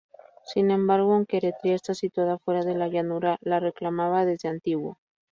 Sin 0.45 0.71
embargo, 0.71 1.13
aunque 1.13 1.37
Eretria 1.37 1.75
está 1.75 1.93
situada 1.93 2.39
fuera 2.39 2.63
de 2.65 2.73
la 2.73 2.87
llanura, 2.87 3.37
la 3.41 3.59
reclamaba 3.59 4.25
desde 4.25 4.49
antiguo. 4.49 4.97